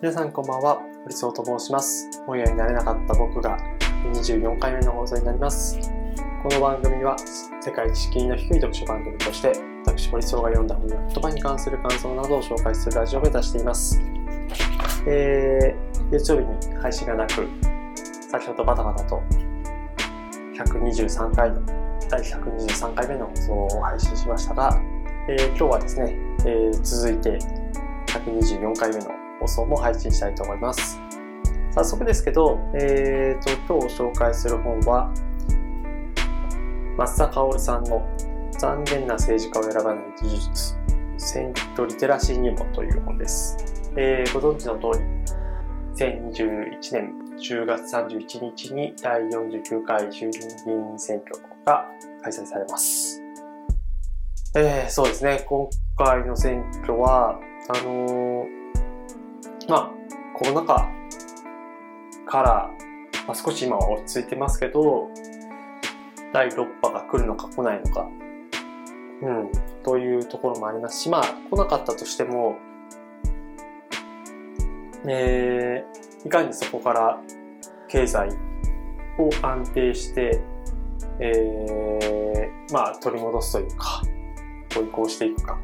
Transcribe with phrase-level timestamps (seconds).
[0.00, 2.08] 皆さんこんばんは、堀総と申します。
[2.24, 3.58] 本屋になれなかった僕が
[4.14, 5.76] 24回目の放送になります。
[6.40, 7.16] この番組は
[7.60, 9.52] 世界知識の低い読書番組として、
[9.84, 14.00] 私堀総が読んだ本や言葉に関する感想などを紹介するラジオを目指しています。
[15.08, 17.48] えー、月曜日に配信がなく、
[18.30, 19.20] 先ほどバタバタと
[20.54, 21.60] 123回の、
[22.08, 24.80] 第123回目の放送を配信しましたが、
[25.28, 26.14] えー今日はですね、
[26.46, 27.36] えー続いて
[28.06, 31.00] 124回目の放送も配信したいと思います。
[31.70, 35.12] 早速ですけど、えー、と今日紹介する本は
[36.96, 38.02] 松田薫さんの
[38.58, 40.74] 「残念な政治家を選ばない技術
[41.16, 43.56] 選挙リテラシー入門」という本です。
[43.96, 45.04] えーご存知の通り
[45.94, 51.86] 2021年10月31日に第49回衆議院議員選挙が
[52.22, 53.22] 開催されます。
[54.56, 58.57] えーそうですね、今回の選挙は、あのー
[59.68, 59.90] まあ、
[60.34, 60.88] コロナ禍
[62.26, 62.70] から、
[63.26, 65.08] まあ、少し今は落ち着いてますけど、
[66.32, 68.08] 第6波が来るのか来ないのか、
[69.22, 69.52] うん、
[69.82, 72.56] というところもありますし、まあ、来なかったとしても、
[75.06, 77.20] えーいかにそこから
[77.88, 78.28] 経済
[79.18, 80.40] を安定して、
[81.20, 84.02] えーまあ、取り戻すというか、
[84.74, 85.58] こう移行していくか。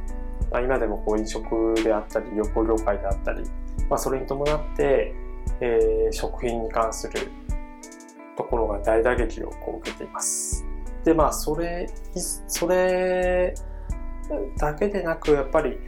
[0.50, 3.42] まあ、今でもこう飲食であったり、旅行業界であったり、
[3.88, 5.14] まあ、それに伴って、
[5.60, 7.28] えー食品に関する
[8.36, 10.64] ところが大打撃をこう受けています。
[11.04, 11.88] で、まあ、それ、
[12.48, 13.54] それ
[14.58, 15.78] だけでなく、やっぱり、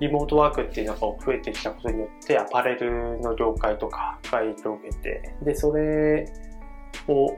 [0.00, 6.32] リモートワークっていうのが増えてきたことによって、アパレルの業界とかが影響を受けて、で、それ
[7.08, 7.36] を、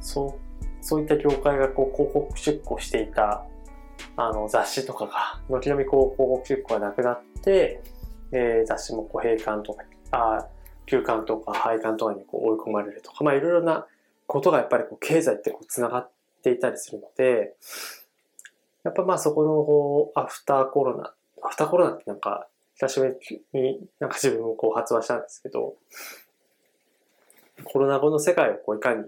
[0.00, 3.44] そう、そういった業界がこう広告出稿していた
[4.16, 7.82] あの雑誌とかが、軒並みこう広告出稿がなくなって、
[8.32, 10.46] えー雑誌もこう閉館とか、あ
[10.86, 13.86] 休館とか廃刊とかにこう追い込まれるとか、まあいろいろな
[14.26, 16.10] ことがやっぱりこう経済ってこう繋がっ
[16.42, 17.54] ていたりするので、
[18.82, 25.74] やっぱまあそこのこうアフターコロナ、アフターコロナってなんか久しぶりになんか自分もこう発話したんですけど、
[27.64, 29.04] コロナ後の世界をこういかに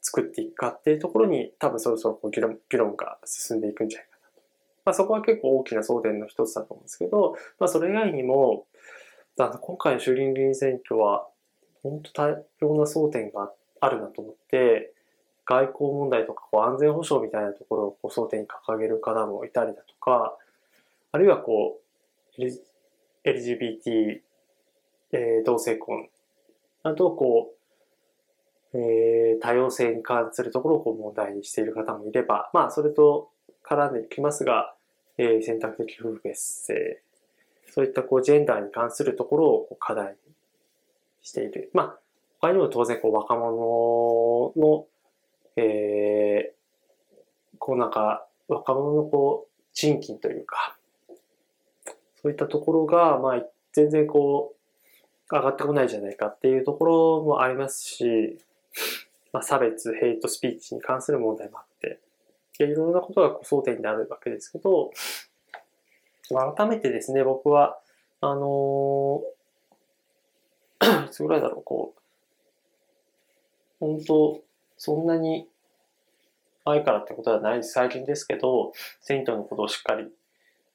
[0.00, 4.11] 作っていくかっていうところに多分そろそろこう議論議論が進んでいくんじゃないか。
[4.84, 8.66] まあそこは結構大きな争点の一つだと思うんですけど、まあそれ以外にも、
[9.38, 11.26] あの今回の衆議院議員選挙は
[11.82, 12.28] 本当多
[12.60, 14.92] 様な争点があるなと思って、
[15.44, 20.36] 外交問題とかこう安全保障みたいなところをこう争点に掲げる方もいたりだとか、
[21.12, 21.80] あるいはこ
[22.38, 22.42] う、
[23.24, 24.20] LGBT、
[25.12, 26.08] えー同性婚、
[26.82, 27.54] あとこ
[28.72, 33.31] う、えー多様性に関するところをこう問題にしている方もいれば、まあそれと
[33.68, 34.74] 絡んできますが、
[35.18, 36.98] えー選択的夫婦別姓、
[37.70, 40.34] そういったこうジェンダーに関するところをこう課題に
[41.22, 41.70] している。
[41.72, 41.98] まあ
[42.40, 44.86] 他にも当然こう若者の、
[45.56, 46.62] えー
[47.58, 50.76] こうなんか若者のこう賃金というか、
[52.20, 53.42] そういったところが、まあ
[53.72, 54.54] 全然こ
[55.30, 58.36] う上がってこないじゃないかっていうところもありますし、
[59.32, 62.00] まあ、差別、ヘイトスピーチに関する問題もあって、
[62.58, 64.90] いろんなことが争点になるわけですけど、
[66.28, 67.78] 改めてですね、僕は、
[68.20, 72.00] あのー いつぐらいだろう、こう、
[73.80, 74.40] 本当
[74.76, 75.48] そんなに
[76.64, 80.06] 前からってことはない最近ですけど、選挙のことをしっかり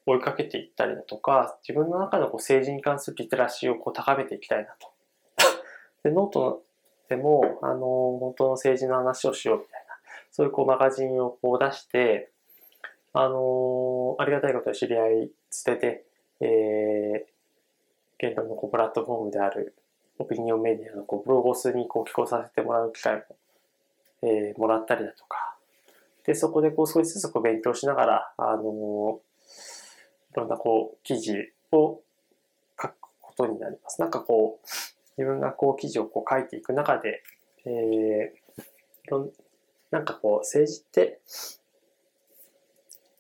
[0.06, 4.92] 追いかけていったりだとか、自分の中のこう政治に関するリテラシーをこう高めていきたいなと。
[6.04, 6.64] で、ノート
[7.10, 7.80] でも、あの、
[8.20, 9.87] 本当の政治の話をしようみたいな、
[10.38, 12.30] そういうこうマガジンをこう出して、
[13.12, 16.06] あのありがたいことに知り合いづてで、
[16.42, 19.74] えー、現在のこうプラットフォームである
[20.20, 23.22] オピニオンメディアのこう BLOGOS にこう寄稿させてもらう機会も、
[24.22, 25.56] えーもらったりだとか、
[26.24, 31.34] で、そこでこう少しずつこう勉強しながら、あのいろんなこう記事
[31.72, 32.00] を
[32.80, 34.00] 書くことになります。
[34.00, 34.68] なんかこう、
[35.18, 37.24] 自分がこう記事をこう書いていく中で、
[37.66, 38.38] えー
[39.07, 39.31] いろん
[39.92, 41.22] なんかこう政治って、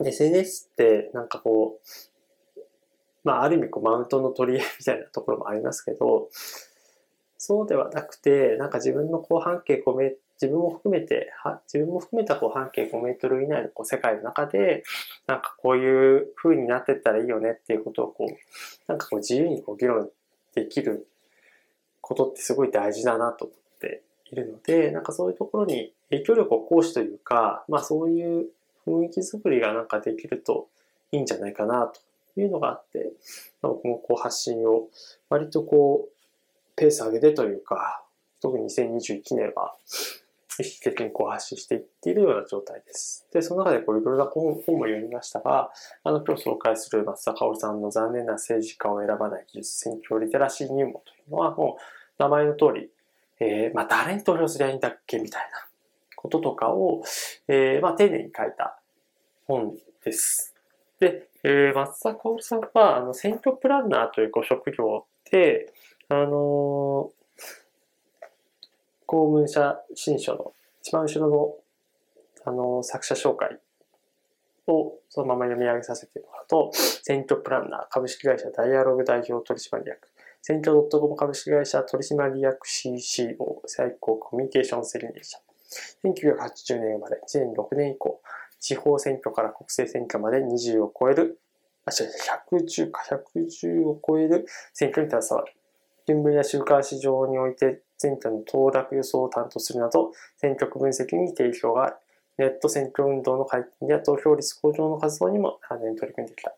[0.03, 1.79] SNS ってなんかこ
[2.55, 2.59] う、
[3.23, 6.29] まあある意味こうマウントの取り合いみたいなところもありますけど、
[7.37, 14.83] そうではなくて、なんか自分のこう半径5メ自分も含めて、は自分も含めたこう半径5メートル以内のこう世界の中で、
[15.25, 18.35] なんかこういう風になってったらいいよねっていうことをこう、
[18.87, 20.09] なんかこう自由にこう議論
[20.53, 21.07] できる
[22.01, 24.03] ことってすごい大事だなと思って。
[24.31, 28.47] いるので、なんかそういうところに影響力を行使というか、まあそういう
[28.85, 30.67] 雰囲気作りがなんかできると
[31.11, 31.91] いいんじゃないかな
[32.35, 33.11] というのがあって、
[33.61, 34.87] 僕もこう発信を
[35.29, 36.13] 割とこう、
[36.75, 38.03] ペース上げてというか、
[38.41, 39.73] 特に2021年は
[40.59, 43.27] 意識的にこう発信していっているような状態です。
[43.31, 45.71] で、その中でこういろいろな本も読みましたが、
[46.03, 52.89] あの今日紹介する松田薫さんの残念な政治家を選ばない技術選挙リテラシー入門というのはもう名前の通り、
[53.39, 55.67] えー、まあ誰に投票すりゃいいんだっけみたいな
[56.15, 57.03] こととかを、
[57.47, 58.79] えー、まあ丁寧に書いた
[59.45, 60.55] 本です。
[60.99, 65.73] で、えー、松田薫さんはあの選挙プランナーというご職業で、
[66.09, 67.11] あの
[69.05, 70.53] 公文社新書の
[70.87, 71.55] 一番後ろの、
[72.45, 73.59] あの、作者紹介
[74.67, 76.71] をそのまま読み上げさせてもらうと、
[77.03, 80.07] 選挙プランナー株式会社ダイアログ代表取締役、
[80.47, 83.35] 選挙 .com 株式会社取締役 CCO
[83.65, 85.37] 最高コミュニケーション責任者。
[86.05, 88.21] 1980年生まれ、2006年以降、
[88.57, 91.41] 地方選挙から国政選挙まで20を超える、
[91.83, 93.01] あ、違う、110か
[93.35, 95.53] 110を超える選挙に携わる。
[96.07, 101.95] 新聞や週刊誌上において選挙の当落予想を担当するなど、選挙区分析に定評がある。
[102.37, 106.53] ネット選挙運動の解禁や投票率向上の活動にも長年取り組んできた。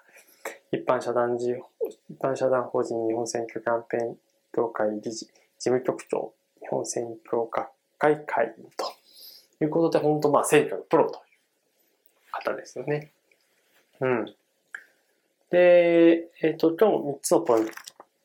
[0.71, 4.17] 一般社団一般社団法人日本選挙キャンペーン
[4.53, 7.67] 協会理事、事務局長、日本選挙学
[7.97, 13.11] 会会員ということで、本当まあ選挙のプロという方ですよね。
[13.99, 14.25] うん。
[15.49, 17.69] で、えっ、ー、と、今日3つのポイン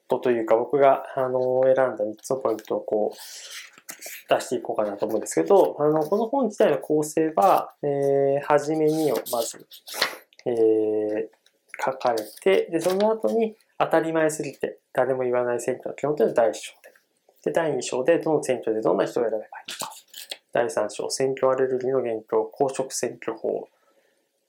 [0.09, 3.17] トというか、僕が、あの、選んだ3つのポイントをこう、
[4.29, 9.67] 出していこうかなと思うんですけど、あの、この本自体の構成は、えー、はじめにをまず、
[10.47, 11.29] えー、
[11.83, 16.95] 書かれて、で、その後に当たり前すぎて誰も言わない選挙の基本というのは第1章で。
[17.45, 19.91] で、第2章でどの選挙でどんな人を選べばいいか。
[20.53, 23.69] 第3章、選挙アレルギーの現況、公職選挙法。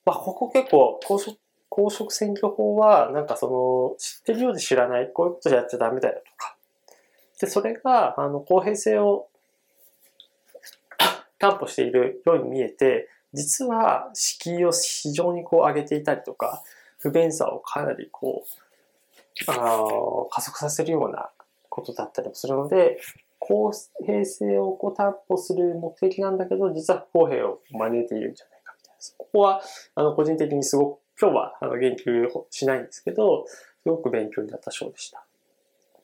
[0.06, 1.38] まあ、ここ結構、公職
[1.76, 6.56] 公職選挙法は、なんかその、知ってるようで知らない、こういうことやっちゃダメだよとか。
[7.42, 9.28] で、それが、あの、公平性を
[11.38, 16.64] 担保しているように見えて、実は敷居を非常にこう上げていたりとか、
[17.06, 18.44] 不便さをかなりこ
[19.48, 19.86] う、あ
[20.32, 21.30] 加速させるような
[21.70, 23.00] ことだったりもするので、
[23.38, 23.72] 公
[24.04, 29.00] 平性をこう担保する目的なんだけど、実は不公平を招いているんじゃないかみたいな。
[29.18, 29.62] ここは、
[29.94, 35.24] あの、個人的にすごく今日はあの言及しないんですけど、すごく勉強になった章でした。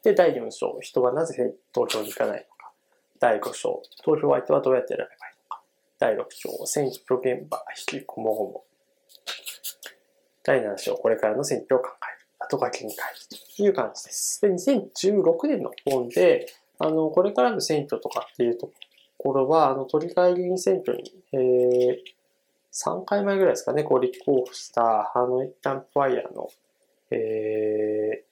[0.03, 2.71] で、第4章、人はなぜ投票に行かないのか。
[3.19, 5.15] 第5章、投票相手はどうやって選べばいい
[5.49, 5.61] のか。
[5.97, 8.63] 第6章、選挙現場、引きこもごも。
[10.43, 12.21] 第7章、これからの選挙を考える。
[12.39, 12.99] 後書きに書い
[13.29, 14.41] るという感じです。
[14.41, 16.47] で、2016年の本で、
[16.79, 18.71] あの、これからの選挙とかっていうと
[19.17, 21.97] ころは、あの、都議会議員選挙に、えー、
[22.73, 26.49] 3回前ぐらいですかね、こう立候補したハーノイ・キャンプファイヤーの、
[27.11, 28.23] え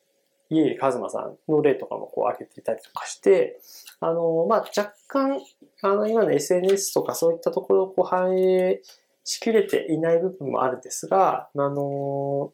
[0.49, 3.59] ー、家入一馬さんの例とかもこう挙げていたりとかして、
[3.99, 5.39] あの、まあ、若干、
[5.83, 8.81] あの、今の SNS とかそういったところをこう反映
[9.29, 12.51] しきれていない部分もあるんですが、あの、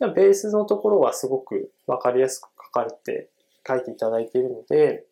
[0.00, 3.28] ベースのところはすごくわかりやすく書かれて、
[3.68, 5.04] 書いていただいているので、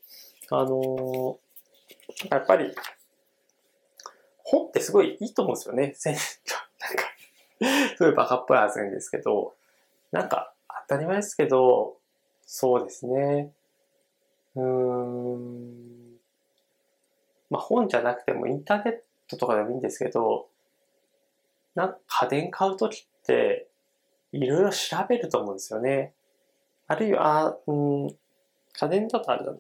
[0.49, 1.38] あの、
[2.31, 2.75] やっぱり
[4.43, 5.94] 本ってすごいいいと思うんですよね。
[6.81, 9.54] なんか、すごいバカっぽい発言ですけど、
[10.12, 10.54] なんか
[10.88, 11.99] 当たり前ですけど、
[12.47, 13.52] そうですね。
[14.57, 16.19] うーん。
[17.50, 20.49] まあ本じゃなくてもインターネットとかでもいいんですけど、
[21.75, 23.69] なんか家電買うときって、
[24.33, 26.15] いろいろ調べると思うんですよね。
[26.87, 28.09] あるいは、うん、
[28.73, 29.59] 家電だとあれだな。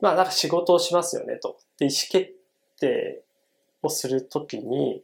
[0.00, 1.58] まあなんか仕事をしますよねと。
[1.78, 2.34] で、意思決
[2.80, 3.22] 定
[3.82, 5.02] をするときに、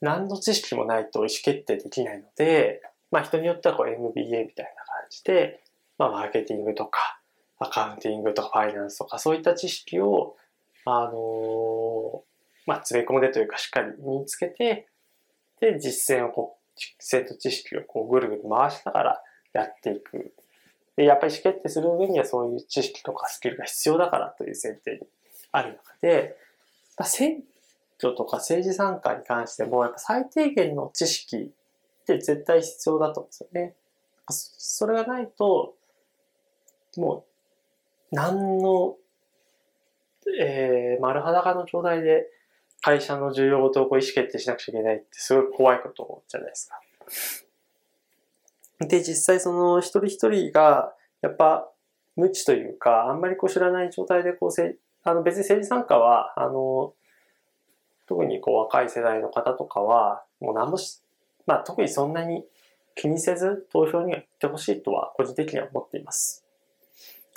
[0.00, 5.62] 何の知識もないと意思決定できないので、まあ人によってはこう MBA みたいな感じで、
[5.96, 7.20] まあマーケティングとか、
[7.58, 10.36] アカウンティングとかファイナンスとかそういった知識を、
[10.84, 12.20] あのー、
[12.66, 14.88] まあ詰め込んでというかしっかり身につけて、
[15.60, 20.34] で、実践をこう、生徒知識をこうぐるぐる回しながらやっていく。
[20.96, 25.06] で、やっぱり意思決定する上にはそういう知識とかスキルが必要だからという前提に
[25.52, 26.36] ある中で、
[27.02, 27.42] 選
[27.98, 33.74] 挙とか政治参加に関しても、やっぱ最低限の知識って絶対必要だと思うんですよね。
[34.28, 35.74] それがないと、
[36.96, 37.24] も
[38.12, 38.96] う、何の、
[40.40, 42.26] えー、丸裸の状態で
[42.84, 46.78] 会社の重要事をこう意思決定しなくちゃいけないってすごい怖いことじゃないですか。
[48.86, 51.66] で、実際その一人一人が、やっぱ
[52.14, 56.92] 無知というか、あんまりこう知らない状態でこうせ、あの別に政治参加は、あの、
[58.06, 61.00] 特にこう若い世代の方とかは、もう何もし
[61.46, 62.44] まあ特にそんなに
[62.94, 66.44] 気にせず投票には行ってほしいとは個人的には思っています。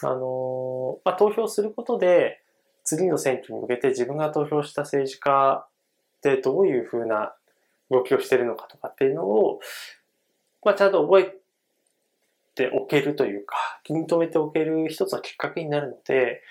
[0.04, 2.42] あのまあ、投票することで
[2.88, 5.68] 次の選挙に向けて自分が投票した政治家
[6.22, 7.34] でどういうふうな
[7.92, 9.60] 動きをしているのかとかっていうのを、
[10.64, 11.36] まあ、ちゃんと覚え
[12.56, 16.42] ておけるというか、気に留めておける一つのきっかけになるので、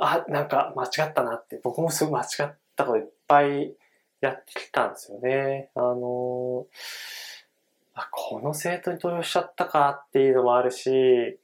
[0.00, 3.74] あ、なんか間違ったなって、僕もすごい間違ったこといっぱい
[4.22, 5.68] やってきたんですよね。
[5.74, 6.66] あの
[7.92, 11.38] あ、この政党に投票しちゃったかっていうのもあるし、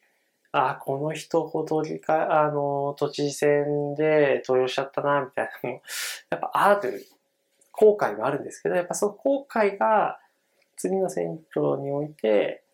[0.53, 5.83] あ、この人ほど理解、あの、都知事選で投票しちゃったな、みたいなのも、
[6.31, 7.07] やっぱある、
[7.73, 10.19] 後悔があるんですけど、やっぱその後悔が
[10.77, 12.65] 次の選挙において、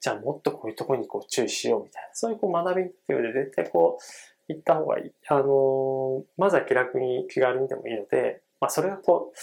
[0.00, 5.12] じゃあもっとこういうところにこう注意しようみたいな、そういうこう学びっていうので絶対こう、行った方がいい。
[5.28, 9.36] あのまずは気楽に気軽にでもいいので、まあそれがこう、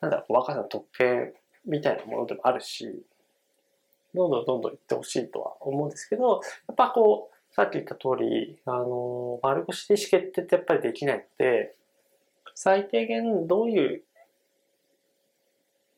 [0.00, 3.04] なんだろう、若さの特権みたいなものでもあるし、
[4.14, 11.74] どんどんどんどん行ってほしいとは思うんですけど、やっぱこう、さっき言った通り、あの、丸腰で意思決定ってやっぱりできないので、
[12.54, 14.02] 最低限どういう、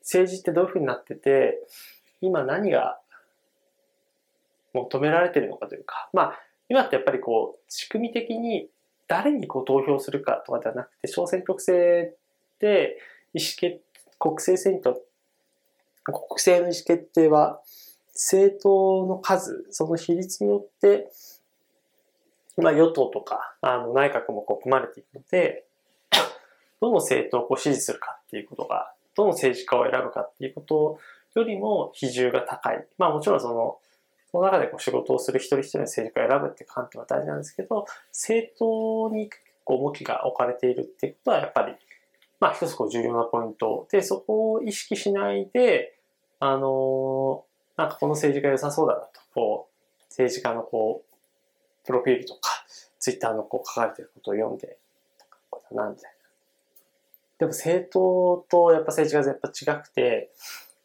[0.01, 1.59] 政治ってどういうふうになってて、
[2.21, 2.99] 今何が
[4.73, 6.39] 求められてるのかというか、まあ、
[6.69, 8.69] 今ってやっぱりこう、仕組み的に
[9.07, 12.15] 誰にこう投票するかとかではなくて、小選挙区制
[12.59, 12.97] で
[13.33, 13.81] 意思決、
[14.17, 14.95] 国政選挙、
[16.05, 17.61] 国政の意思決定は、
[18.21, 21.11] 政党の数、その比率によって、
[22.57, 25.65] まあ、与党とかあの内閣もこう組まれていくので、
[26.79, 30.99] どの政党をこう支持するかっていうことが、どの政治家を選ぶかっていうこと
[31.33, 32.85] よりも比重が高い。
[32.99, 33.79] まあもちろんその、
[34.31, 39.31] その中でこう仕事をする一人一人の政治家を選ぶっていう観点は大事なんですけど、政党に
[39.63, 41.73] こう重きが置かれているっていうことはやっぱり、
[42.39, 45.97] まあ一つこう重要なポイントで、そこを意識しないで、
[46.39, 47.45] あの
[47.81, 49.67] なんかこの政治家良さそうだなと、こ
[49.99, 52.63] う、政治家のこう、プロフィールとか、
[52.99, 54.77] ツイッターのこう書かれてることを読んで、
[55.49, 56.17] これだな、みたいな。
[57.39, 60.29] でも政党とやっぱ政治家はやっぱ違くて、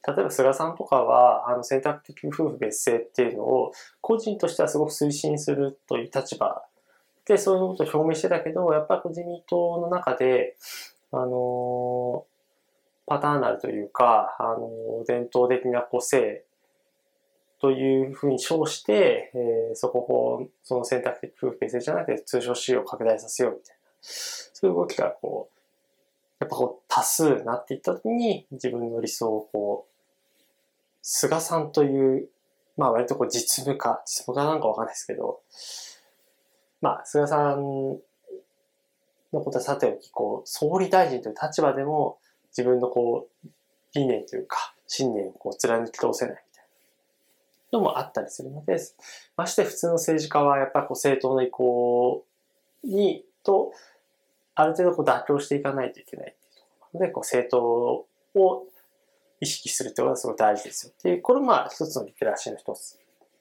[0.08, 6.62] 例えば菅さんとかは、あの選択的夫婦別姓っていうのを、個人としてはすごく推進するという立場
[7.26, 10.56] で、そういうことを表明してたけど、やっぱり自民党の中で、
[11.12, 12.24] あの
[13.06, 16.45] パターナルというか、あの伝統的な個性
[17.66, 25.58] というふうに称して、えー、そこを、その選択的夫婦別姓じゃなくて通称使用を拡大させようみたいな、そういう動きがこう、
[26.38, 29.92] やっぱこう多数なっていった時に自分の理想をこう、
[31.02, 32.28] 菅さんという、
[32.76, 35.40] まあ割とこう実務家、実務家なんかわかんないですけど、
[36.80, 37.98] まあ菅さん
[39.32, 42.20] のことはさておき、こう、総理大臣という立場でも
[42.56, 43.48] 自分のこう、
[43.92, 46.45] 理念というか、信念をこう貫き通せない。
[47.76, 48.76] のもあったりするので、
[49.36, 52.24] まして普通の政治家はやっぱりこう政党の意向
[52.84, 53.72] に、と、
[54.54, 58.66] ある程度こう妥協していかないといけないっていうころなので、こう政党を
[59.40, 62.98] 意識するってことはすごい大事ですよっていう、これもまあ一つのリテラシーの一つ。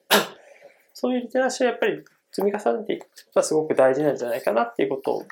[0.93, 5.25] そういうリテラシーをやっぱり積み重ねていくことはすごく大事なんじゃないかなっていうことを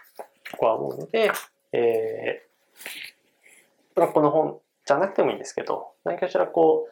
[0.54, 1.32] 僕は思うので、
[1.74, 6.88] えー、まあ、この本じゃなくてもいいんですけど、何かしらこ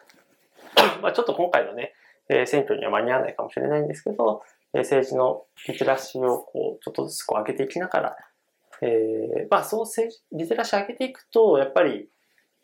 [0.99, 1.93] う、 まあちょっと今回のね、
[2.31, 4.41] え選挙には間に合わないかもしれないんですけど、
[4.73, 8.15] え政治のリテラシーをこうちょっとずつこう上げていきながら、
[8.81, 12.07] えー、まあそう政治、リテラシー上げていくと、やっぱり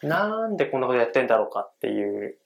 [0.02, 2.38] なんでこんなことやってんだろうかっていう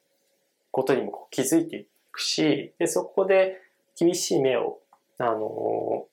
[0.71, 3.61] ことにもこう気づいていくし、でそこで
[3.97, 4.79] 厳しい目を、
[5.19, 6.07] あの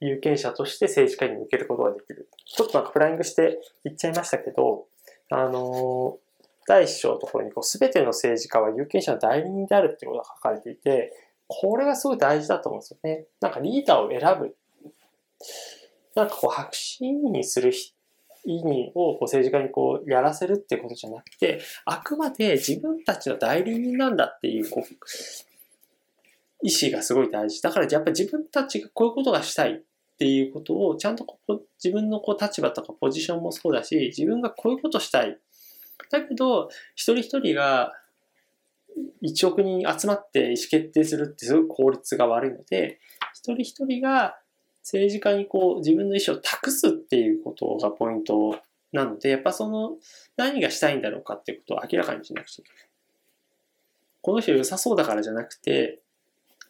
[0.00, 2.28] 有権者として政治家に向けることができる。
[2.44, 4.86] ちょっとなんかフライングして言っちゃいましたけど、
[5.30, 6.18] あの
[6.66, 11.12] 第一章のところにこう全ての政治家は有権者の代理人であるってことが書かれていて、
[11.48, 13.26] これがすごい大事だと思うんですよね。
[13.40, 14.56] なんかリーダーを選ぶ。
[16.14, 17.72] なんかこう白紙にする
[18.44, 24.94] 意味をこう政治家にこうやらせるっていうことじゃなくて、あくまで自分たちの代理人なんだっていうこう
[26.62, 27.60] 意思がすごい大事。
[27.62, 29.82] だからやっぱり自分たちがこういうことがしたいっ
[30.18, 35.38] ていうことをちゃんとこう自分のこう立場とかポジションもそうだし、自分がこういうことしたい
[36.12, 37.92] だけど、一人一人が
[39.22, 43.00] 1億人集まって意思決定するってすごい効率が悪いので、
[43.34, 44.38] 一人一人が
[44.82, 48.60] 政治家にこう自分の意思を託すっていうことがポイント
[48.92, 49.96] なので、やっぱその
[50.36, 52.88] 何がしたいんだろうかっていうことを明らかにしなくちゃいけない。
[54.20, 56.00] この人良さそうだからじゃなくて、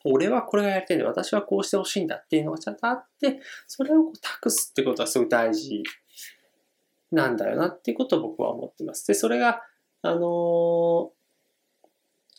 [0.04, 5.82] 俺はこれがやりたいんだ、私はこうしてほしいんだっていうのがちゃんとあって、それをこう託すってことはすごい大事
[7.12, 9.06] なんだよなっていうことを僕は思ってます。
[9.06, 9.62] で、それが、
[10.02, 11.10] あのー、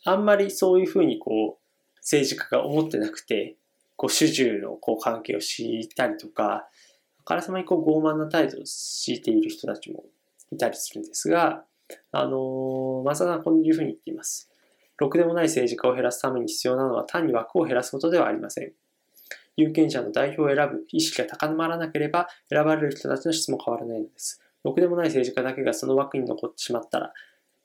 [0.06, 3.56] あんまりそういうふうにこう、政治家が思ってなくて、
[3.96, 6.68] こう、主従のこう関係を敷いたりとか、
[7.20, 10.04] あからさまにこう傲慢な態度を敷いている人たちも
[10.52, 11.64] いたりするんですが、
[12.12, 14.50] あのー、マサダはこういうふうに言っています。
[14.98, 18.74] ろくでもない政治家を減らすために必要なのは単に枠を減らすことではありません。
[19.56, 24.42] 有権者の代表を選ぶ意識が高まらなければ選ばれる人たちの質も変わらないのです。
[24.64, 27.14] ろくでもない政治家だけがその枠に残ってしまったら、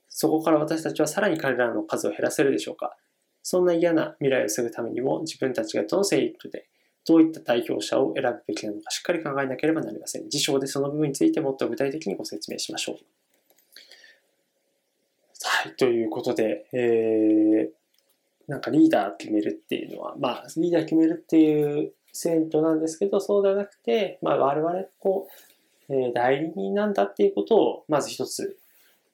[0.08, 2.96] そこから私たちはさらに彼らの数を減らせるでしょうか。
[3.42, 6.68] そんな嫌な未来を防ぐためにも自分たちがどの制度で
[7.06, 10.28] どういった代表者を選ぶべきなのかしっかり考えなければなりません。
[10.28, 12.96] 辞書でその部分についてもっと具体的にご説明しましょう。
[15.44, 25.47] はい、ということで、えー、なんかリーダー決めるっていうのは、まあ、リーダー決めるっていう選挙なんですけど、そうではなくて、まあ、我々、こう、
[25.90, 28.58] え、代理人なんだっていうことを、まず一つ、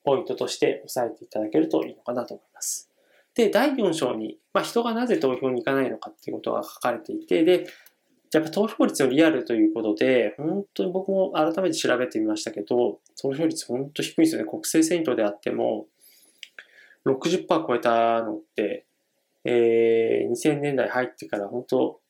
[0.04, 2.90] ポイントとして押さえていただけるといいのかなと思います。
[3.35, 7.66] で、第4章に、まあ、人がなぜ投票に行かないのかっていうことが書かれていて、で、
[8.33, 14.49] やっぱ投票率のリアルということで、本当に僕も改めて調べてみましたけど、投票率本当低いんですよね。
[14.49, 15.87] 国政選挙であっても、
[17.07, 18.87] 60%超えたのって、
[19.45, 22.00] えー、2000年代入ってから本当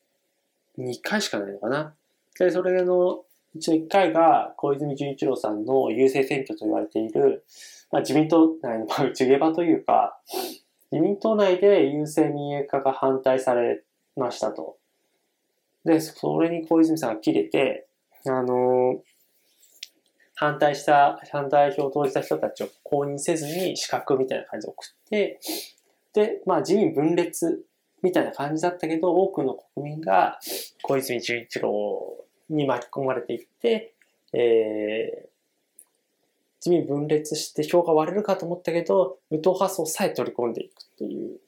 [0.78, 1.94] 2回しかないのかな。
[2.38, 7.44] で、それのうちの1回が小泉純一郎さんの優勢選挙と言われている、
[7.92, 10.18] まあ、自民党内の内毛場というか、
[10.90, 13.84] 自民党内で優勢民営化が反対され
[14.16, 14.76] ましたと。
[15.84, 17.86] で、それに小泉さんが切れて、
[18.26, 19.00] あの
[20.34, 25.40] 反対した、反対票を投じた人たちを公認せずに資格みたいな感じで送って、
[26.12, 27.64] で、まあ自民分裂
[28.02, 30.40] みたいな感じだったけど、多くの国民が
[30.82, 33.94] 小泉純一郎に巻き込まれていって、
[34.32, 35.34] えー、
[36.64, 41.38] 自民分裂して票が割れるかと思ったけど、無党派層さえ取り込んでいくっていう、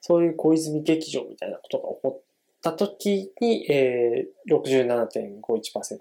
[0.00, 2.22] そういう小泉劇場みたいなことが起こっ
[2.62, 5.98] た時に、えー、67.51%。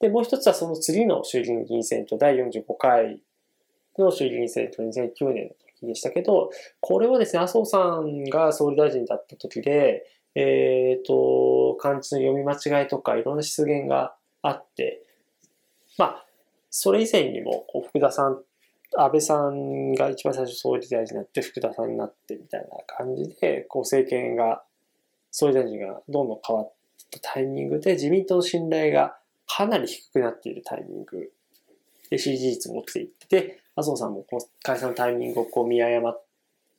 [0.00, 3.20] で、もう一つはその次の衆議院議員選挙、第45回
[3.98, 5.50] の衆議院選挙2009年の
[5.82, 15.02] 時でしたけど、これはですね、麻生さんが総理大臣だった時で、えっ、ー、と、漢字の読み間違いとかいろんな失言があって、
[15.98, 16.26] まあ、
[16.70, 18.42] それ以前にも、福田さん、
[18.96, 24.62] 安倍さんが一番最初総理大臣になって福田さんになってみたいな感じで、こう政権が、
[25.30, 26.72] 総理大臣がどんどん変わっ
[27.10, 29.16] たタイミングで自民党の信頼が
[29.46, 31.32] かなり低くなっているタイミング。
[32.10, 36.20] で支持率も落ちていって、麻生さんもこう解散のタイミングをこう見誤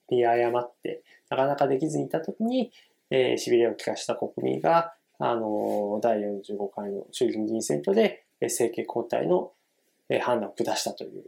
[0.09, 2.71] 見誤って、なかなかできずにいたときに、
[3.11, 9.51] えー、痺れを利かした国民が、あのー、第45回の衆議院議員選挙で、え政権交代の
[10.11, 11.23] え判断を下したという。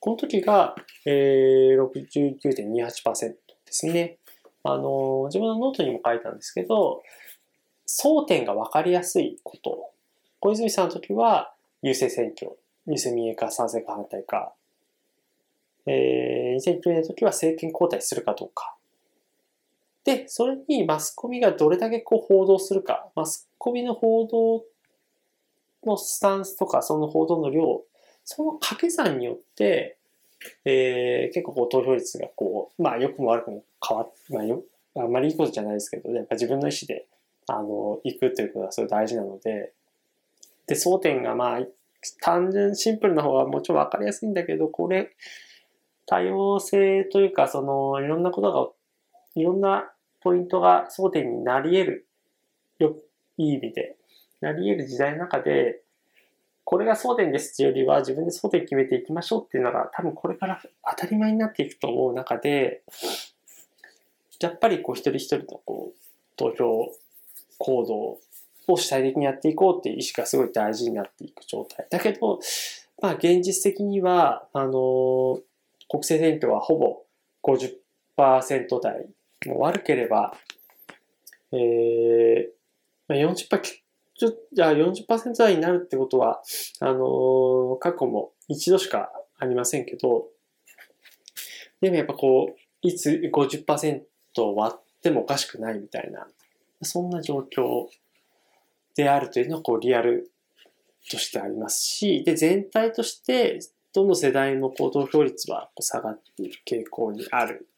[0.00, 0.74] この時が、
[1.06, 3.36] えー、69.28%で
[3.66, 4.18] すね。
[4.64, 7.02] あの、自分のノートにも書いたんですけど、
[7.86, 9.90] 争点が分かりやすいこと。
[10.40, 14.54] 小泉さんの時は、優勢選挙、優勢民営化、賛成か反対か。
[15.86, 18.76] えー、2009年の時は政権交代するかどうか。
[20.04, 23.08] で、それにマスコミがどれだけこう報道するか。
[23.14, 24.64] マスコミの報道
[25.84, 27.82] のスタンスとか、その報道の量、
[28.24, 29.98] その掛け算によって、
[30.64, 34.64] えー、結構こう投票率がこう、まあ良くも悪くも変わっ、まあよ、
[34.96, 37.06] あんまりいいことじゃないですけど、やっぱ自分の意思で、
[37.46, 39.72] あの、行くということはすごい大事なので、
[40.66, 41.60] で、争点がまあ、
[42.20, 45.10] 単純シンプルな方がもちろんわかりやすいんだけど、これ、
[46.06, 48.68] 多様性というか、その、いろんなことが、
[49.34, 49.90] いろんな
[50.20, 52.06] ポイントが争点になり得る、
[52.78, 52.96] よ、
[53.38, 53.96] いい意味で、
[54.40, 55.80] なり得る時代の中で、
[56.64, 62.82] これが争点ですっていうよりは自分で争点決めていきましょうっていうのが多分これから当たり前になっていくと思う中で、
[64.40, 65.98] やっぱりこう一人一人のこう
[66.36, 66.92] 投票
[67.58, 67.94] 行動
[68.72, 71.86] を主体的にやっていこうっていう意識がすごい大事になっていく状態。
[71.90, 72.40] だけど、
[73.00, 75.40] まあ現実的には、あの、
[75.88, 77.02] 国政選挙はほぼ
[77.42, 79.06] 50%台、
[79.46, 80.36] もう悪ければ、
[81.52, 83.82] えー、40%
[84.14, 86.42] ちょじゃあ40%台になるってことは、
[86.80, 90.28] あのー、過去も一度しかありませんけど、
[91.80, 94.02] でもやっぱこう、いつ50%
[94.54, 96.26] 割ってもおかしくないみたいな、
[96.82, 97.88] そんな状況
[98.94, 100.30] であるというのはこうリアル
[101.10, 103.58] としてありますし、で、全体として、
[103.92, 107.68] どの世代もこう投票率はこう下がっている傾向にある。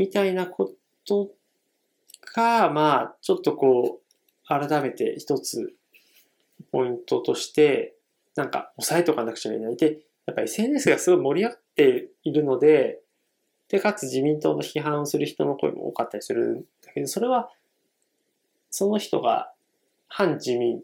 [0.00, 0.72] みたいなこ
[1.06, 1.30] と
[2.34, 5.74] が、まあ、ちょっとこう、改めて一つ、
[6.72, 7.96] ポイントとして、
[8.34, 9.76] なんか押さえておかなくちゃいけない。
[9.76, 13.02] で、やっぱり SNS がすごい盛り上がっているので、
[13.68, 17.50] で、かつ自民党の批判をする人の声も多かったりするんだけど、それは、
[18.70, 19.52] その人が
[20.08, 20.80] 反自民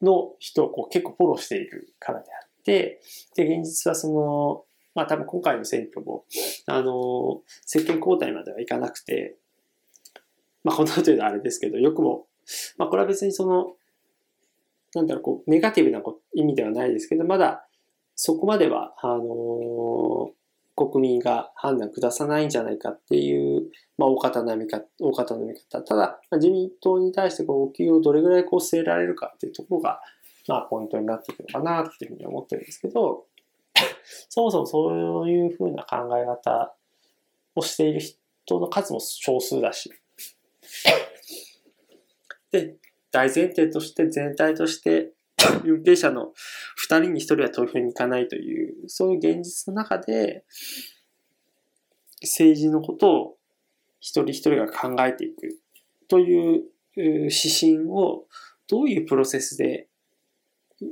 [0.00, 3.02] の人をこう結構フォローしているからであって、
[3.36, 6.24] で、現実はその、まあ多分今回の選挙も、
[6.66, 9.36] あの、政権交代まではいかなくて、
[10.64, 12.26] まあこんなこと言うとあれですけど、よくも、
[12.76, 13.74] まあこれは別にその、
[14.94, 16.02] なんだろう、こう、ネガティブな
[16.34, 17.66] 意味ではないですけど、まだ
[18.22, 20.30] そこまでは、あの、
[20.76, 25.80] 国民が判断下さないんじゃないかっていう、まあ、大方の見方、大方の見方。
[25.80, 30.00] ただ、自民党に対してこう、お給をどれぐらいこう据えられるかっていうところが、
[30.48, 33.24] まあ、ポイントになっていくのかなっていうふうに思ってるんですけど、
[34.28, 36.74] そもそもそういうふうな考え方
[37.54, 39.90] をしている人の数も少数だし。
[42.50, 42.76] で、
[43.10, 45.12] 大前提として全体として
[45.64, 46.32] 有権者の
[46.88, 50.44] 2人に1人は投票に行かないという、そういう現実の中で、
[52.22, 53.38] 政治のことを
[53.98, 55.58] 一人一人が考えていく
[56.08, 56.64] という
[56.96, 58.26] 指針を
[58.68, 59.88] どういうプロセスで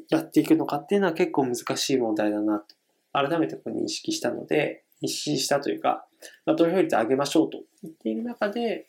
[0.09, 2.74] やっていくのかっていうのは結構難しい問題だなと、
[3.12, 6.07] 改めてこう認識したので、認識したというか、
[6.44, 8.87] まあ、投票率上げましょうと言っている中で、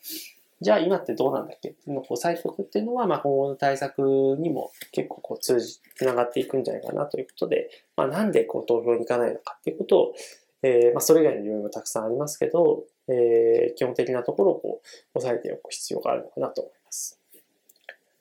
[0.60, 1.70] じゃあ今ってどうなんだっけ？
[1.70, 4.02] っていうのをこう最速っていうのは、まあ今後の対策
[4.38, 10.14] にも結構こう通じ、つながっていくんじゃないかなということで、まあなんでこう投票に行かないのかっていうことを、
[10.62, 14.82] えー、まあそれ以外の理由もたくさんありますけど、えー、基本的なところをこ
[15.14, 17.18] う押さえておく必要があるのかなと思います。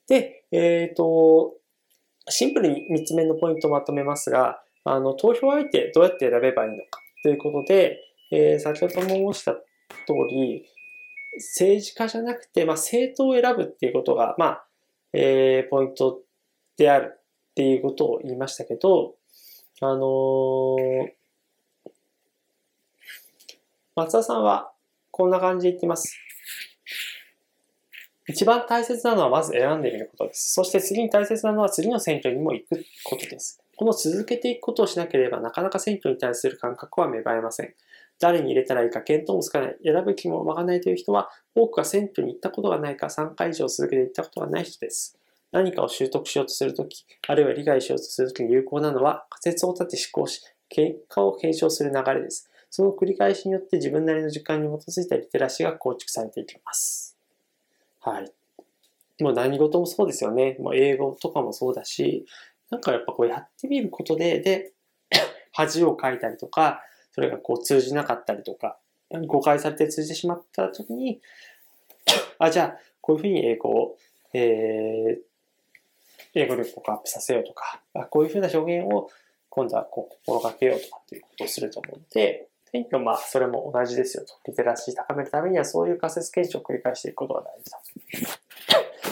[0.07, 1.58] で、えっ、ー、と、
[2.29, 7.99] シンプルに3つ目のポイントをまとめますが、あの、投票相手どうやって選べばいいのかということで、
[8.31, 9.61] えー、先ほども申した通
[10.29, 10.65] り、
[11.37, 14.65] 政治家じゃなくて、まあ、政党を選ぶっていうことが、まあ、
[15.13, 16.21] えー、ポイント
[16.77, 19.15] であるっていうことを言いましたけど、
[19.81, 21.11] あのー、
[23.95, 24.71] 松田さんは
[25.11, 26.28] こんな感じで言ってます。
[28.29, 30.53] 一番大切なのはまず選んでみることです。
[30.53, 33.59] そして次に大切なのは次の選挙にも行くことです。
[33.75, 37.73] この続けていくことをしなければなかなか選挙に対する感覚は芽生えません。
[38.19, 45.17] 誰に入れたらいいか見当もつかない、選ぶ気もわかないという人は、多くが選挙に行ったことがないか3回以上続けて行ったことがない人です。
[45.51, 52.49] 何かを習得しようとするとき、あるいは理解しようとするときに有効なのは、仮説を立て思考し、結果を検証する流れです。
[52.69, 57.18] その繰り返しによって自分なりの時間に基づいたリテラシーが構築されていきます。
[58.09, 58.31] はい。
[59.23, 60.55] もう何事もそうですよね。
[60.59, 62.25] もう英語とかもそうだし、
[62.69, 64.73] なんかやっぱこうやってみることで、で、
[65.53, 68.77] 恥をかいたりとか、それがこう通じなかったりとか、
[69.27, 71.21] 誤解されて通じてしまった時に、
[72.39, 73.97] あ、じゃあ、こういうふうに英語を、
[74.33, 75.21] えー、
[76.35, 79.09] 英語力をアップさせようとか、こういうふうな表現を
[79.49, 84.33] 今度はこう心がけようとかっていうことをすると思うので、選挙まあそれも同じですよと。
[84.47, 87.79] リテラシー高めるためにはそういう仮説検証を繰り返していくことが大事だ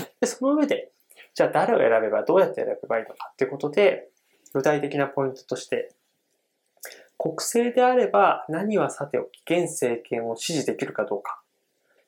[0.02, 0.10] と。
[0.22, 0.92] で、その上で、
[1.34, 4.10] じゃあ誰を選べばどうやって選べばいいのかっていうことで、
[4.54, 5.92] 具体的なポイントとして
[7.18, 11.42] 国政であれば何はさておき現政権を支持できるかどうか。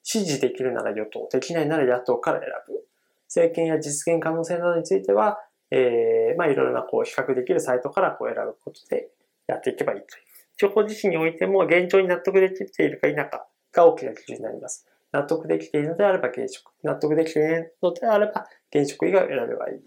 [0.04, 2.86] 支持できるなら与党、できないなら野党から選ぶ。
[3.28, 5.40] 政権や実現可能性などについては、
[5.72, 9.10] えー、まあいろいろなこう比較できるサイトからこう選ぶことで
[9.48, 10.29] やっていけばいいという。
[10.60, 14.86] 情報自身においても現状に納得できているか否かが大きな基準になります。
[15.14, 16.72] 納得できているのであれば現職。
[16.84, 18.46] 納得できていないのであれば
[18.76, 19.80] 現職以外を選べばいい。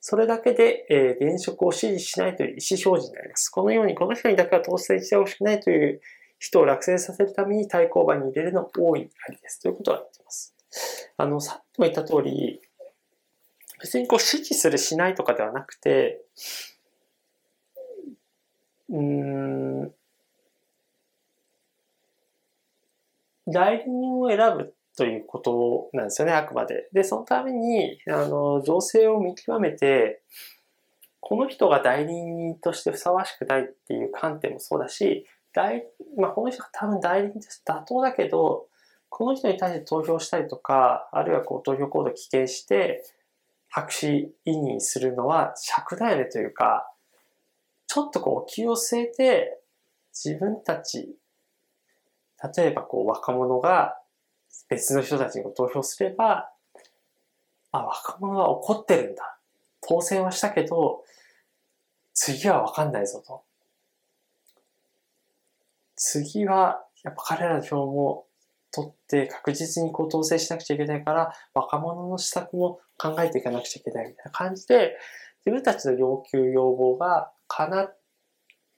[0.00, 3.48] それだけで、えー、現職を支持しないという意思表示になります。
[3.48, 6.02] このように、この人にだけは当選してほしくないという
[6.38, 9.62] 人を落選させるために対抗馬に入れるの大いありです。
[9.62, 10.54] ということは言っています。
[11.16, 12.60] あの、さっきも言った通り、
[13.80, 16.20] 別にこう支持するしないとかではなくて、
[18.90, 19.94] うん、
[23.48, 26.88] 代理人を選ぶということなんですよね、あくまで。
[26.92, 30.22] で、そのために、あの、情勢を見極めて、
[31.20, 35.86] この人が代理人としてふさわしくないっていう観点もそうだし、代
[36.18, 38.66] まあ、この人が多分代理人として妥当だけど、
[39.08, 43.04] この人に対して投票したりとか、あるいはこう投票行動を棄権して、
[43.68, 46.88] 白紙委任するのは尺だよねというか、
[47.94, 49.60] ちょっとこう気を据えて、
[50.12, 51.14] 自分たち、
[52.56, 53.96] 例えばこう若者が
[54.68, 56.50] 別の人たちに投票すれば、
[57.70, 59.38] あ、若者は怒ってるんだ。
[59.80, 61.04] 当選はしたけど、
[62.14, 63.44] 次はわかんないぞと。
[65.94, 68.26] 次は、やっぱ彼らの票も
[68.72, 74.96] 取って確実にこう当選しなくちゃいけないから、若者の施策も考えていかなくちゃいけないみたいな感じで、
[75.46, 77.88] 自分たちの要求、要望が叶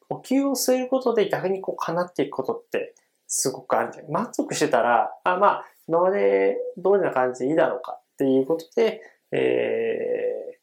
[0.08, 2.94] お給を据えることで逆にこう叶っていくことって
[3.26, 9.00] すごくあるんじゃない満足してたら、あまあ、今までどういうな感じでいいだろうかっていうことで、
[9.32, 10.58] え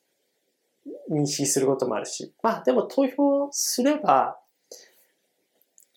[1.11, 4.37] ー、認識することもあるし、まあでも投票すれば、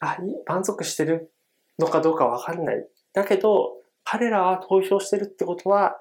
[0.01, 1.33] あ、満足してる
[1.79, 2.87] のかどうかわかんない。
[3.13, 3.75] だけど、
[4.05, 5.97] 彼らは投票してるってことは、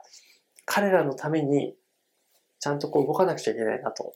[0.65, 1.75] 彼らのために
[2.59, 4.13] ちゃんとこう動かなくちゃいけないなと。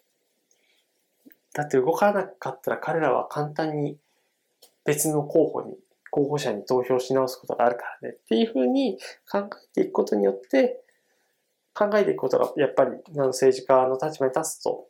[1.59, 3.97] だって動かなかったら彼らは簡単に
[4.85, 5.75] 別の候補に、
[6.09, 8.97] 候補者に投票し直すことがあるからねっていうふうに
[9.29, 10.81] 考えていくことによって、
[11.73, 14.87] 考えていくことがやっぱり政治家の立場に立つと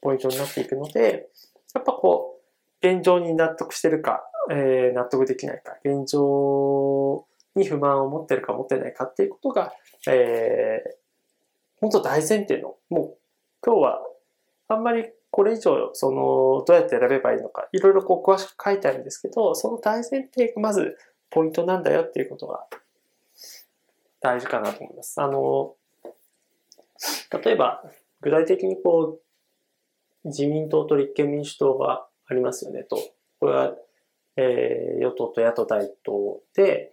[0.00, 1.28] ポイントになっていくので、
[1.74, 2.40] やっぱこ
[2.82, 9.74] う、現状に納得してるか、えー、納得できないか、現状に不満を持ってるか持ってないかっていうことが、
[10.08, 10.90] えー、
[11.82, 13.16] 本当大前提の、もう
[13.62, 14.02] 今日は
[14.68, 20.98] あんまりこれ以上、その、どうやって選べばいいのか、いろいろこう詳しく書いてあるんですけど、その大前提がまず
[21.30, 22.66] ポイントなんだよっていうことが
[24.20, 25.20] 大事かなと思います。
[25.22, 25.74] あの、
[27.42, 27.82] 例えば、
[28.20, 29.20] 具体的にこ
[30.24, 32.98] う、自民党と立憲民主党がありますよねと。
[33.40, 33.74] これは、
[34.36, 36.92] えー、与党と野党第一党で、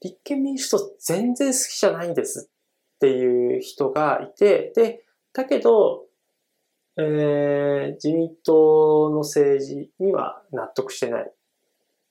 [0.00, 2.48] 立憲民主党全然好きじゃないんです
[2.96, 6.06] っていう人がいて、で、だけど、
[6.96, 11.32] えー、自民党の政治には納得してない。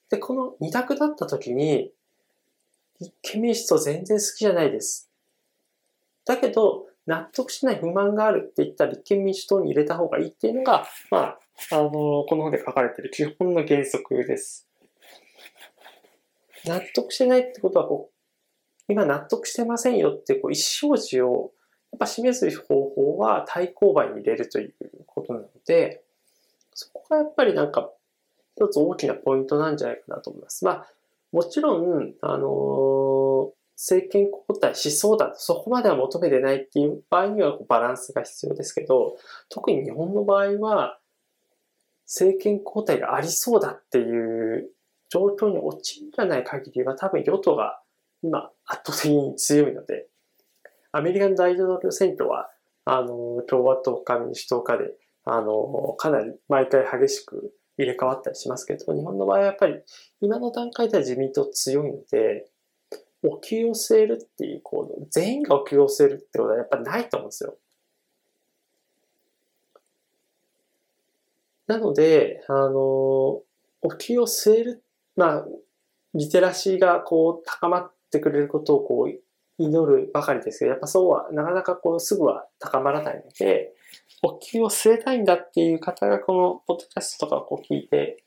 [0.10, 1.92] で、この二択だった時に、
[3.00, 5.10] 立憲民主党全然好きじゃないです。
[6.26, 11.40] だけど、納得しない不満があるって言ったら立憲民主党に入れた方がいいっていうのが、まあ、
[11.72, 14.68] あの、この本で書かれている基本の原則です。
[16.66, 18.14] 納得してないってことは、こう、
[18.92, 21.52] 今納得してませんよってこう意思表示を
[21.92, 24.74] やっぱ示す方法は対抗馬に入れるという
[25.06, 26.04] ことなので、
[26.74, 27.92] そこがやっぱりなんか
[28.56, 30.66] 一つ大きなポイントなんじゃないかなと思います。
[30.66, 30.88] まあ、
[31.32, 39.18] もちろん、あのー、政権交代しそうだと、そこまでは求めてないっていう場合にはバランスが必要ですけど、
[39.50, 41.00] 特に日本の場合は、
[42.06, 44.70] 政権交代がありそうだっていう
[45.10, 47.82] 状況に陥らない限りは多分与党が
[48.22, 50.08] 今圧倒的に強いので、
[50.92, 52.50] アメリカの大統領選挙は、
[52.86, 54.92] あの、共和党か民主党かで、
[55.24, 59.82] あの、かなり毎回激しく入れ替わったりしますけど、日本の場合はやっぱり
[60.20, 62.48] 今の段階では自民党強いので、
[63.24, 67.58] お給を据えるっていう行動、全員がお給を据えるってことはやっぱりないと思うんですよ。
[71.68, 73.44] なので、あの、お
[73.98, 74.84] 給を据える、
[75.16, 75.46] まあ、
[76.14, 83.74] リテラシーがこう高まってくれることをこう祈るばかりですけど、やっぱそうは、なかなかこうすぐは高まらないので、
[84.24, 88.24] お灸を据えたいんだっていう方がこのポッドキャストとかこう聞いて、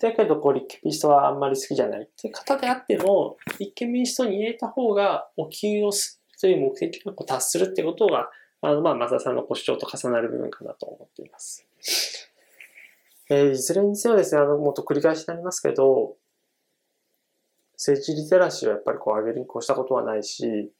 [0.00, 8.30] だけどこう立憲民主党はあんまり好きじゃないっていう方であっても、立憲民主党に入れた方がお灸をするという目的が達するってことが、
[8.62, 11.66] あの、まあ、松田さんのご主張と重なる部分かなと思っています。
[13.30, 16.16] えー、いずれにせよですね、あの、もっと繰り返しになりますけど、
[17.80, 20.70] 政治リテラシーをやっぱりこう上げるに越したことはないし、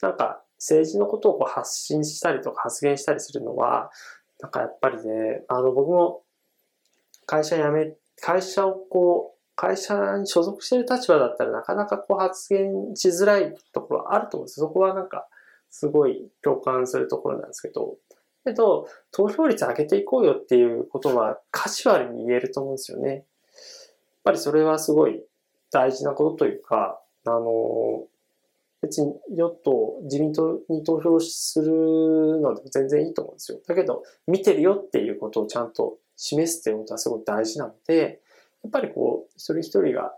[0.00, 3.90] なんか政治のことをこう発信したりとか発言したりするのは、
[4.40, 6.22] なんかやっぱりね、あの僕も
[7.26, 7.92] 会社辞め、
[8.22, 14.60] 会社をこう、会社に所属している立場だったらなかなかこう発言しづらいところはあると思うんです。
[14.60, 15.28] そこはなんか
[15.68, 17.96] すごい共感するところなんですけど、
[18.46, 23.10] けど、投票率上げていこうよっていうことはカジュアルに言えると思うんですよね。
[23.10, 23.24] やっ
[24.24, 25.22] ぱりそれはすごい
[25.70, 28.04] 大事なことというか、あの、
[28.82, 33.58] 別に与党、自民党に投票するのでも全然いいと思うんですよ。
[33.66, 38.20] だけど、見てるよっていうことをちゃんと示すっていうことはすごい大事なので、
[38.62, 40.12] やっぱりこう、一人一人が、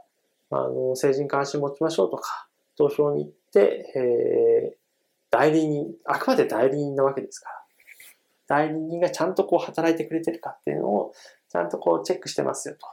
[0.50, 4.76] あの、政治に関心持ちましょうとか、投票に行って、えー、
[5.30, 7.54] 代理人、あくまで代理人なわけですから、
[8.46, 11.12] 代理人がちゃんとこう働いてくれてるかっていうのを、
[11.50, 12.86] ちゃんとこうチェックしてますよと。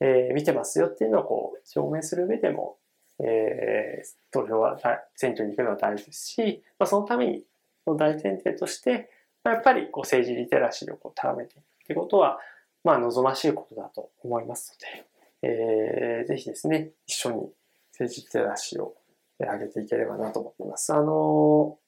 [0.00, 2.76] えー、見てますよっていうのをこう証明する上でも、
[3.20, 4.78] えー、投票は
[5.16, 7.44] 選挙に行くのは大事ですし、まあ、そのために
[7.86, 9.10] の大前提として、
[9.44, 12.38] やっぱりこう政治リテラシーをこう高めていくってことは、
[12.84, 14.76] まあ、望ましいことだと思います
[15.42, 17.52] ので、えー、ぜひですね、一緒に
[17.92, 18.94] 政治リテラシーを
[19.38, 20.92] 上げていければなと思っています。
[20.92, 21.78] あの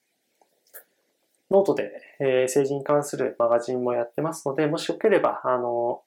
[1.51, 6.03] ノートで、えー、政治に関するマガジンもやってますので、もしよければ、あの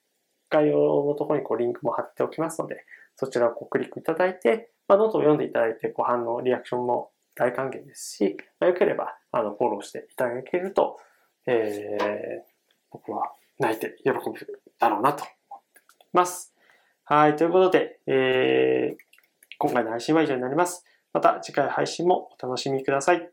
[0.54, 2.86] 概要のところにこうリンクも貼っておきますので、
[3.16, 10.98] そちらをこうクリックいただいて、まあ、ノートを読んでいただいて、ご反応、リアクションも大歓迎ですし、まあ、よければあのフォローしていただけると、
[11.48, 12.44] えー、
[12.92, 14.22] 僕は泣いて喜ぶ
[14.80, 16.54] だろうなと思っています。
[17.06, 18.98] はい、ということで、えー、
[19.58, 20.86] 今回の配信は以上になります。
[21.12, 23.33] また次回配信もお楽しみください。